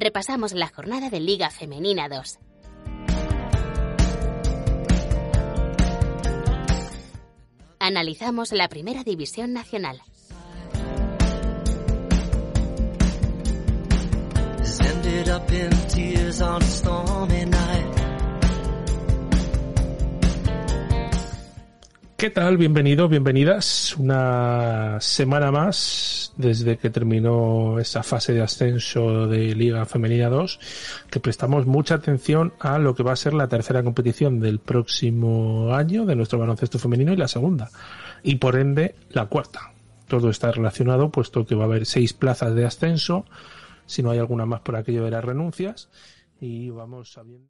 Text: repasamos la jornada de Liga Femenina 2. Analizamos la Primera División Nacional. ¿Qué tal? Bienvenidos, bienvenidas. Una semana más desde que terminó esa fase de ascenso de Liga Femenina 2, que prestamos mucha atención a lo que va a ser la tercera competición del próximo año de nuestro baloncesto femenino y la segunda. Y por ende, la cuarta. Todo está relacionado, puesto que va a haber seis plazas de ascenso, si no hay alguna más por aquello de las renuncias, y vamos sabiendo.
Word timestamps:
repasamos 0.00 0.54
la 0.54 0.66
jornada 0.66 1.10
de 1.10 1.20
Liga 1.20 1.50
Femenina 1.50 2.08
2. 2.08 2.38
Analizamos 7.78 8.52
la 8.52 8.68
Primera 8.68 9.04
División 9.04 9.52
Nacional. 9.52 10.02
¿Qué 22.20 22.28
tal? 22.28 22.58
Bienvenidos, 22.58 23.08
bienvenidas. 23.08 23.96
Una 23.96 25.00
semana 25.00 25.50
más 25.50 26.34
desde 26.36 26.76
que 26.76 26.90
terminó 26.90 27.78
esa 27.78 28.02
fase 28.02 28.34
de 28.34 28.42
ascenso 28.42 29.26
de 29.26 29.54
Liga 29.54 29.86
Femenina 29.86 30.28
2, 30.28 30.60
que 31.10 31.18
prestamos 31.18 31.64
mucha 31.64 31.94
atención 31.94 32.52
a 32.60 32.78
lo 32.78 32.94
que 32.94 33.02
va 33.02 33.12
a 33.12 33.16
ser 33.16 33.32
la 33.32 33.48
tercera 33.48 33.82
competición 33.82 34.38
del 34.38 34.58
próximo 34.58 35.72
año 35.72 36.04
de 36.04 36.14
nuestro 36.14 36.38
baloncesto 36.38 36.78
femenino 36.78 37.14
y 37.14 37.16
la 37.16 37.26
segunda. 37.26 37.70
Y 38.22 38.34
por 38.34 38.56
ende, 38.56 38.96
la 39.12 39.24
cuarta. 39.24 39.72
Todo 40.06 40.28
está 40.28 40.52
relacionado, 40.52 41.08
puesto 41.08 41.46
que 41.46 41.54
va 41.54 41.62
a 41.62 41.68
haber 41.68 41.86
seis 41.86 42.12
plazas 42.12 42.54
de 42.54 42.66
ascenso, 42.66 43.24
si 43.86 44.02
no 44.02 44.10
hay 44.10 44.18
alguna 44.18 44.44
más 44.44 44.60
por 44.60 44.76
aquello 44.76 45.06
de 45.06 45.10
las 45.10 45.24
renuncias, 45.24 45.88
y 46.38 46.68
vamos 46.68 47.12
sabiendo. 47.12 47.59